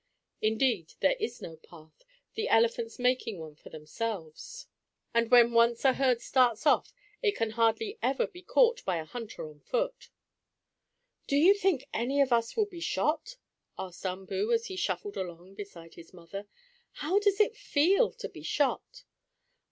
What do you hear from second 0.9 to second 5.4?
there is no path, the elephants making one for themselves, and